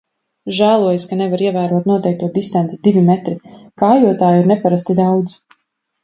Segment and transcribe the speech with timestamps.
[0.59, 3.35] Žēlojas, ka nevar ievērot noteikto distanci– divi metri,
[3.83, 5.35] kājotāju ir neparasti daudz.